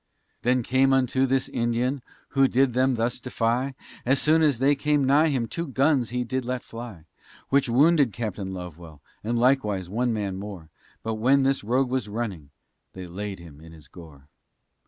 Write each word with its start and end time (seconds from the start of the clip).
They 0.41 0.59
came 0.63 0.93
unto 0.93 1.27
this 1.27 1.47
Indian, 1.47 2.01
who 2.29 2.47
did 2.47 2.73
them 2.73 2.95
thus 2.95 3.19
defy, 3.19 3.75
As 4.03 4.19
soon 4.19 4.41
as 4.41 4.57
they 4.57 4.73
came 4.73 5.03
nigh 5.03 5.27
him, 5.27 5.47
two 5.47 5.67
guns 5.67 6.09
he 6.09 6.23
did 6.23 6.43
let 6.43 6.63
fly, 6.63 7.05
Which 7.49 7.69
wounded 7.69 8.11
Captain 8.11 8.51
Lovewell, 8.51 9.03
and 9.23 9.37
likewise 9.37 9.91
one 9.91 10.11
man 10.11 10.37
more, 10.39 10.71
But 11.03 11.19
when 11.21 11.43
this 11.43 11.63
rogue 11.63 11.91
was 11.91 12.09
running, 12.09 12.49
they 12.93 13.05
laid 13.05 13.37
him 13.37 13.61
in 13.61 13.73
his 13.73 13.87
gore. 13.87 14.27